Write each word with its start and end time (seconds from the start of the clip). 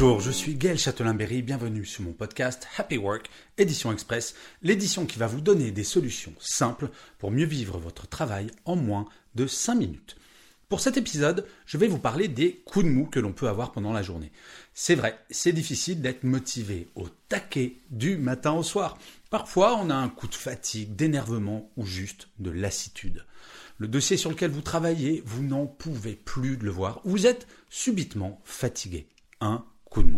Bonjour, 0.00 0.20
je 0.20 0.30
suis 0.30 0.54
Gaël 0.54 0.78
Châtelain-Berry, 0.78 1.42
bienvenue 1.42 1.84
sur 1.84 2.04
mon 2.04 2.12
podcast 2.12 2.68
Happy 2.76 2.98
Work, 2.98 3.28
édition 3.56 3.90
express, 3.90 4.36
l'édition 4.62 5.06
qui 5.06 5.18
va 5.18 5.26
vous 5.26 5.40
donner 5.40 5.72
des 5.72 5.82
solutions 5.82 6.32
simples 6.38 6.90
pour 7.18 7.32
mieux 7.32 7.46
vivre 7.46 7.78
votre 7.78 8.06
travail 8.06 8.46
en 8.64 8.76
moins 8.76 9.06
de 9.34 9.48
5 9.48 9.74
minutes. 9.74 10.16
Pour 10.68 10.78
cet 10.78 10.96
épisode, 10.96 11.48
je 11.66 11.78
vais 11.78 11.88
vous 11.88 11.98
parler 11.98 12.28
des 12.28 12.62
coups 12.64 12.84
de 12.84 12.90
mou 12.90 13.06
que 13.06 13.18
l'on 13.18 13.32
peut 13.32 13.48
avoir 13.48 13.72
pendant 13.72 13.92
la 13.92 14.04
journée. 14.04 14.30
C'est 14.72 14.94
vrai, 14.94 15.18
c'est 15.30 15.50
difficile 15.50 16.00
d'être 16.00 16.22
motivé 16.22 16.86
au 16.94 17.08
taquet 17.28 17.78
du 17.90 18.18
matin 18.18 18.52
au 18.52 18.62
soir. 18.62 18.98
Parfois, 19.30 19.80
on 19.82 19.90
a 19.90 19.96
un 19.96 20.10
coup 20.10 20.28
de 20.28 20.34
fatigue, 20.36 20.94
d'énervement 20.94 21.72
ou 21.76 21.84
juste 21.84 22.28
de 22.38 22.52
lassitude. 22.52 23.26
Le 23.78 23.88
dossier 23.88 24.16
sur 24.16 24.30
lequel 24.30 24.52
vous 24.52 24.62
travaillez, 24.62 25.24
vous 25.26 25.42
n'en 25.42 25.66
pouvez 25.66 26.14
plus 26.14 26.56
de 26.56 26.64
le 26.64 26.70
voir. 26.70 27.00
Vous 27.04 27.26
êtes 27.26 27.48
subitement 27.68 28.40
fatigué 28.44 29.08
un 29.40 29.64
coup 29.90 30.02
de. 30.02 30.14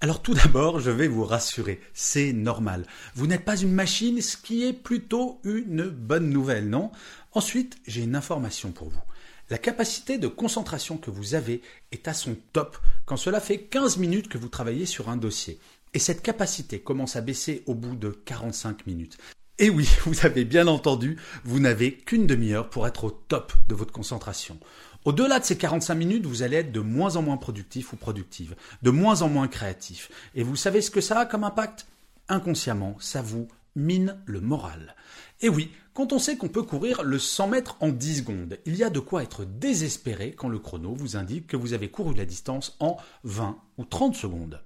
Alors 0.00 0.22
tout 0.22 0.34
d'abord, 0.34 0.78
je 0.78 0.92
vais 0.92 1.08
vous 1.08 1.24
rassurer, 1.24 1.80
c'est 1.92 2.32
normal. 2.32 2.86
Vous 3.16 3.26
n'êtes 3.26 3.44
pas 3.44 3.56
une 3.56 3.72
machine, 3.72 4.22
ce 4.22 4.36
qui 4.36 4.64
est 4.64 4.72
plutôt 4.72 5.40
une 5.42 5.88
bonne 5.88 6.30
nouvelle, 6.30 6.68
non? 6.68 6.92
Ensuite, 7.32 7.78
j'ai 7.86 8.02
une 8.02 8.14
information 8.14 8.70
pour 8.70 8.90
vous. 8.90 9.02
La 9.50 9.58
capacité 9.58 10.18
de 10.18 10.28
concentration 10.28 10.98
que 10.98 11.10
vous 11.10 11.34
avez 11.34 11.62
est 11.90 12.06
à 12.06 12.14
son 12.14 12.36
top 12.52 12.76
quand 13.06 13.16
cela 13.16 13.40
fait 13.40 13.58
15 13.58 13.96
minutes 13.96 14.28
que 14.28 14.38
vous 14.38 14.48
travaillez 14.48 14.86
sur 14.86 15.08
un 15.08 15.16
dossier. 15.16 15.58
Et 15.94 15.98
cette 15.98 16.22
capacité 16.22 16.78
commence 16.78 17.16
à 17.16 17.20
baisser 17.20 17.64
au 17.66 17.74
bout 17.74 17.96
de 17.96 18.10
45 18.10 18.86
minutes. 18.86 19.18
Et 19.58 19.70
oui, 19.70 19.88
vous 20.04 20.24
avez 20.24 20.44
bien 20.44 20.68
entendu, 20.68 21.16
vous 21.44 21.58
n'avez 21.58 21.94
qu'une 21.94 22.26
demi-heure 22.26 22.70
pour 22.70 22.86
être 22.86 23.04
au 23.04 23.10
top 23.10 23.52
de 23.68 23.74
votre 23.74 23.92
concentration. 23.92 24.60
Au-delà 25.04 25.38
de 25.38 25.44
ces 25.44 25.56
45 25.56 25.94
minutes, 25.94 26.26
vous 26.26 26.42
allez 26.42 26.56
être 26.58 26.72
de 26.72 26.80
moins 26.80 27.16
en 27.16 27.22
moins 27.22 27.36
productif 27.36 27.92
ou 27.92 27.96
productive, 27.96 28.56
de 28.82 28.90
moins 28.90 29.22
en 29.22 29.28
moins 29.28 29.48
créatif. 29.48 30.10
Et 30.34 30.42
vous 30.42 30.56
savez 30.56 30.82
ce 30.82 30.90
que 30.90 31.00
ça 31.00 31.20
a 31.20 31.26
comme 31.26 31.44
impact? 31.44 31.86
Inconsciemment, 32.28 32.96
ça 33.00 33.22
vous 33.22 33.48
mine 33.74 34.18
le 34.26 34.40
moral. 34.40 34.96
Et 35.40 35.48
oui, 35.48 35.70
quand 35.94 36.12
on 36.12 36.18
sait 36.18 36.36
qu'on 36.36 36.48
peut 36.48 36.62
courir 36.62 37.02
le 37.02 37.18
100 37.18 37.48
mètres 37.48 37.76
en 37.80 37.88
10 37.88 38.18
secondes, 38.18 38.58
il 38.66 38.76
y 38.76 38.84
a 38.84 38.90
de 38.90 39.00
quoi 39.00 39.22
être 39.22 39.44
désespéré 39.44 40.32
quand 40.32 40.48
le 40.48 40.58
chrono 40.58 40.94
vous 40.94 41.16
indique 41.16 41.46
que 41.46 41.56
vous 41.56 41.72
avez 41.72 41.90
couru 41.90 42.14
la 42.14 42.24
distance 42.24 42.76
en 42.80 42.96
20 43.24 43.56
ou 43.78 43.84
30 43.84 44.14
secondes. 44.14 44.60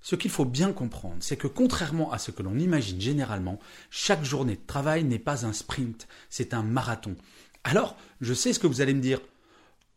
Ce 0.00 0.16
qu'il 0.16 0.30
faut 0.30 0.44
bien 0.44 0.72
comprendre, 0.72 1.16
c'est 1.20 1.36
que 1.36 1.48
contrairement 1.48 2.12
à 2.12 2.18
ce 2.18 2.30
que 2.30 2.42
l'on 2.42 2.58
imagine 2.58 3.00
généralement, 3.00 3.58
chaque 3.90 4.24
journée 4.24 4.56
de 4.56 4.66
travail 4.66 5.04
n'est 5.04 5.18
pas 5.18 5.44
un 5.44 5.52
sprint, 5.52 6.06
c'est 6.30 6.54
un 6.54 6.62
marathon. 6.62 7.16
Alors, 7.64 7.96
je 8.20 8.32
sais 8.32 8.52
ce 8.52 8.58
que 8.58 8.66
vous 8.66 8.80
allez 8.80 8.94
me 8.94 9.02
dire. 9.02 9.20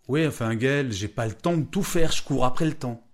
Oui, 0.08 0.26
enfin, 0.26 0.56
Gaël, 0.56 0.92
j'ai 0.92 1.08
pas 1.08 1.28
le 1.28 1.34
temps 1.34 1.58
de 1.58 1.66
tout 1.66 1.84
faire, 1.84 2.12
je 2.12 2.24
cours 2.24 2.46
après 2.46 2.66
le 2.66 2.74
temps. 2.74 3.08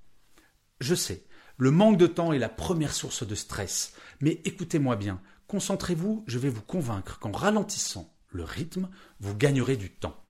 Je 0.79 0.95
sais, 0.95 1.25
le 1.57 1.71
manque 1.71 1.97
de 1.97 2.07
temps 2.07 2.33
est 2.33 2.39
la 2.39 2.49
première 2.49 2.93
source 2.93 3.25
de 3.25 3.35
stress. 3.35 3.93
Mais 4.21 4.41
écoutez-moi 4.45 4.95
bien, 4.95 5.21
concentrez-vous, 5.47 6.23
je 6.27 6.39
vais 6.39 6.49
vous 6.49 6.61
convaincre 6.61 7.19
qu'en 7.19 7.31
ralentissant 7.31 8.13
le 8.31 8.43
rythme, 8.43 8.89
vous 9.19 9.35
gagnerez 9.35 9.77
du 9.77 9.89
temps. 9.89 10.23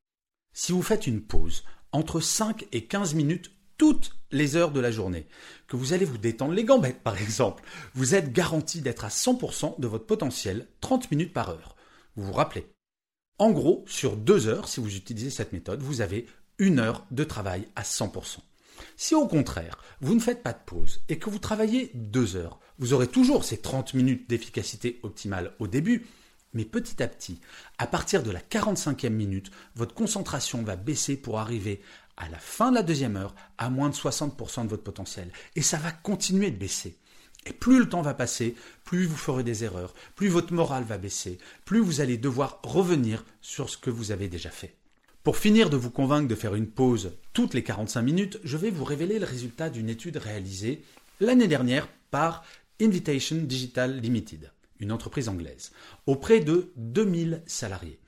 Si 0.54 0.72
vous 0.72 0.82
faites 0.82 1.08
une 1.08 1.22
pause 1.22 1.64
entre 1.92 2.20
5 2.20 2.68
et 2.72 2.86
15 2.86 3.14
minutes 3.14 3.52
toutes 3.78 4.16
les 4.32 4.56
heures 4.56 4.72
de 4.72 4.80
la 4.80 4.92
journée, 4.92 5.28
que 5.68 5.76
vous 5.76 5.94
allez 5.94 6.06
vous 6.06 6.18
détendre 6.18 6.54
les 6.54 6.64
gambettes 6.64 7.04
par 7.04 7.22
exemple, 7.22 7.64
vous 7.94 8.16
êtes 8.16 8.34
garanti 8.34 8.82
d'être 8.82 9.06
à 9.06 9.10
100% 9.10 9.80
de 9.80 9.88
votre 9.88 10.06
potentiel 10.06 10.68
30 10.82 11.12
minutes 11.12 11.34
par 11.34 11.50
heure. 11.50 11.76
Vous 12.16 12.26
vous 12.26 12.34
rappelez? 12.34 12.68
En 13.38 13.52
gros, 13.52 13.86
sur 13.88 14.18
deux 14.18 14.48
heures, 14.48 14.68
si 14.68 14.80
vous 14.80 14.96
utilisez 14.96 15.30
cette 15.30 15.54
méthode, 15.54 15.82
vous 15.82 16.02
avez 16.02 16.26
une 16.60 16.80
heure 16.80 17.06
de 17.12 17.24
travail 17.24 17.68
à 17.76 17.84
100%. 17.84 18.38
Si 18.96 19.16
au 19.16 19.28
contraire, 19.28 19.78
vous 20.02 20.16
ne 20.16 20.20
faites 20.20 20.44
pas 20.44 20.54
de 20.54 20.64
pause 20.66 21.02
et 21.10 21.20
que 21.20 21.30
vous 21.30 21.40
travaillez 21.40 21.92
deux 21.94 22.36
heures, 22.36 22.60
vous 22.80 22.94
aurez 22.94 23.08
toujours 23.08 23.44
ces 23.44 23.58
30 23.58 23.94
minutes 23.94 24.30
d'efficacité 24.30 25.00
optimale 25.04 25.54
au 25.60 25.68
début, 25.68 26.06
mais 26.54 26.66
petit 26.66 27.02
à 27.02 27.08
petit, 27.08 27.40
à 27.78 27.88
partir 27.88 28.24
de 28.24 28.32
la 28.32 28.40
45e 28.40 29.10
minute, 29.10 29.52
votre 29.76 29.94
concentration 29.94 30.64
va 30.64 30.76
baisser 30.76 31.18
pour 31.18 31.40
arriver 31.40 31.82
à 32.18 32.30
la 32.30 32.40
fin 32.40 32.72
de 32.72 32.76
la 32.76 32.84
deuxième 32.84 33.16
heure 33.16 33.36
à 33.58 33.70
moins 33.70 33.90
de 33.90 33.96
60% 33.96 34.64
de 34.64 34.70
votre 34.70 34.84
potentiel. 34.84 35.32
Et 35.56 35.62
ça 35.62 35.78
va 35.78 35.92
continuer 35.92 36.52
de 36.52 36.58
baisser. 36.58 36.98
Et 37.46 37.54
plus 37.54 37.80
le 37.80 37.88
temps 37.88 38.02
va 38.02 38.14
passer, 38.14 38.56
plus 38.84 39.06
vous 39.06 39.16
ferez 39.16 39.44
des 39.44 39.64
erreurs, 39.64 39.94
plus 40.16 40.28
votre 40.28 40.54
morale 40.54 40.84
va 40.84 40.98
baisser, 40.98 41.38
plus 41.66 41.80
vous 41.80 42.02
allez 42.02 42.18
devoir 42.18 42.60
revenir 42.64 43.24
sur 43.42 43.70
ce 43.70 43.78
que 43.78 43.90
vous 43.90 44.12
avez 44.12 44.28
déjà 44.28 44.50
fait. 44.50 44.76
Pour 45.28 45.36
finir 45.36 45.70
de 45.70 45.76
vous 45.76 45.92
convaincre 45.92 46.30
de 46.30 46.36
faire 46.36 46.56
une 46.56 46.70
pause 46.70 47.12
toutes 47.34 47.54
les 47.54 47.62
45 47.62 48.02
minutes, 48.02 48.40
je 48.46 48.56
vais 48.56 48.70
vous 48.70 48.86
révéler 48.86 49.20
le 49.20 49.26
résultat 49.26 49.70
d'une 49.70 49.90
étude 49.90 50.16
réalisée 50.16 50.86
l'année 51.20 51.50
dernière 51.50 51.90
par 52.12 52.46
Invitation 52.80 53.36
Digital 53.36 54.00
Limited, 54.00 54.54
une 54.80 54.94
entreprise 54.94 55.28
anglaise, 55.28 55.74
auprès 56.06 56.40
de 56.40 56.72
2000 56.78 57.44
salariés. 57.46 58.00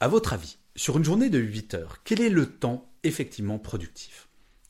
À 0.00 0.08
votre 0.08 0.32
avis, 0.32 0.58
sur 0.74 0.96
une 0.96 1.04
journée 1.04 1.30
de 1.30 1.38
8 1.38 1.74
heures, 1.74 1.98
quel 2.02 2.20
est 2.20 2.30
le 2.30 2.46
temps 2.46 2.90
effectivement 3.04 3.60
productif? 3.60 4.26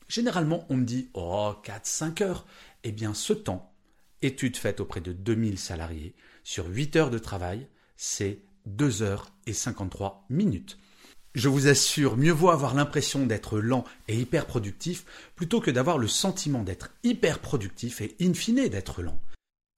Généralement, 0.07 0.67
on 0.69 0.75
me 0.75 0.85
dit 0.85 1.09
Oh, 1.15 1.51
4-5 1.65 2.21
heures. 2.21 2.45
Eh 2.83 2.91
bien, 2.91 3.15
ce 3.15 3.33
temps, 3.33 3.73
étude 4.21 4.57
faite 4.57 4.81
auprès 4.81 5.01
de 5.01 5.13
2000 5.13 5.57
salariés, 5.57 6.13
sur 6.43 6.67
8 6.67 6.95
heures 6.95 7.09
de 7.09 7.17
travail, 7.17 7.65
c'est 7.95 8.43
2 8.67 9.01
heures 9.01 9.31
et 9.47 9.53
53 9.53 10.27
minutes. 10.29 10.77
Je 11.35 11.49
vous 11.49 11.67
assure, 11.67 12.17
mieux 12.17 12.31
vaut 12.31 12.49
avoir 12.49 12.73
l'impression 12.73 13.25
d'être 13.25 13.59
lent 13.59 13.83
et 14.07 14.17
hyper 14.17 14.45
productif 14.45 15.05
plutôt 15.35 15.61
que 15.61 15.69
d'avoir 15.69 15.97
le 15.97 16.07
sentiment 16.07 16.63
d'être 16.63 16.89
hyper 17.03 17.39
productif 17.39 18.01
et 18.01 18.15
in 18.19 18.33
fine 18.33 18.67
d'être 18.69 19.03
lent. 19.03 19.19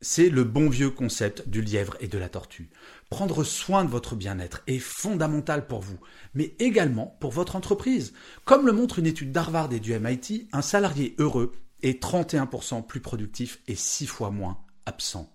C'est 0.02 0.30
le 0.30 0.46
bon 0.46 0.70
vieux 0.70 0.92
concept 0.92 1.50
du 1.50 1.62
lièvre 1.62 1.98
et 2.00 2.08
de 2.08 2.18
la 2.18 2.30
tortue. 2.30 2.70
Prendre 3.10 3.44
soin 3.44 3.84
de 3.84 3.90
votre 3.90 4.16
bien-être 4.16 4.62
est 4.66 4.80
fondamental 4.80 5.68
pour 5.68 5.82
vous, 5.82 6.00
mais 6.34 6.56
également 6.60 7.18
pour 7.20 7.32
votre 7.32 7.58
entreprise. 7.58 8.14
Comme 8.46 8.66
le 8.66 8.72
montre 8.72 9.00
une 9.00 9.08
étude 9.08 9.34
d'Harvard 9.34 9.74
et 9.74 9.82
du 9.82 9.94
MIT, 10.00 10.48
un 10.54 10.62
salarié 10.62 11.16
heureux 11.18 11.52
est 11.84 12.02
31% 12.02 12.86
plus 12.86 13.02
productif 13.02 13.60
et 13.68 13.76
6 13.76 14.08
fois 14.08 14.32
moins 14.32 14.60
absent. 14.86 15.34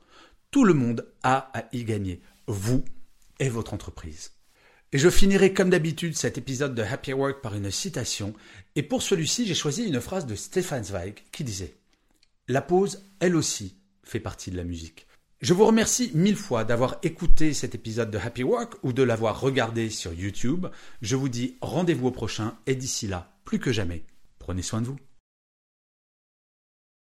Tout 0.51 0.65
le 0.65 0.73
monde 0.73 1.07
a 1.23 1.51
à 1.53 1.65
y 1.75 1.85
gagner, 1.85 2.23
vous 2.47 2.83
et 3.41 3.51
votre 3.51 3.75
entreprise. 3.75 4.33
Et 4.95 4.99
je 4.99 5.11
finirai 5.11 5.53
comme 5.53 5.71
d'habitude 5.71 6.17
cet 6.17 6.39
épisode 6.39 6.77
de 6.77 6.83
Happy 6.83 7.13
Work 7.13 7.43
par 7.43 7.57
une 7.57 7.73
citation. 7.73 8.33
Et 8.77 8.85
pour 8.85 9.03
celui-ci, 9.03 9.45
j'ai 9.45 9.55
choisi 9.55 9.83
une 9.83 10.01
phrase 10.01 10.25
de 10.25 10.37
Stefan 10.37 10.85
Zweig 10.85 11.25
qui 11.33 11.43
disait 11.43 11.75
La 12.47 12.63
pause, 12.63 13.03
elle 13.19 13.35
aussi, 13.35 13.75
fait 14.05 14.21
partie 14.21 14.53
de 14.53 14.57
la 14.57 14.63
musique. 14.63 15.09
Je 15.41 15.53
vous 15.53 15.67
remercie 15.67 16.13
mille 16.15 16.37
fois 16.37 16.63
d'avoir 16.63 16.99
écouté 17.03 17.55
cet 17.55 17.75
épisode 17.75 18.13
de 18.13 18.19
Happy 18.19 18.45
Work 18.45 18.75
ou 18.85 18.93
de 18.93 19.03
l'avoir 19.03 19.41
regardé 19.41 19.91
sur 19.91 20.15
YouTube. 20.15 20.69
Je 21.03 21.17
vous 21.17 21.29
dis 21.29 21.57
rendez-vous 21.61 22.07
au 22.07 22.13
prochain 22.13 22.57
et 22.69 22.77
d'ici 22.77 23.09
là, 23.09 23.37
plus 23.45 23.59
que 23.59 23.73
jamais, 23.73 24.05
prenez 24.39 24.63
soin 24.63 24.81
de 24.81 24.87
vous. 24.87 24.99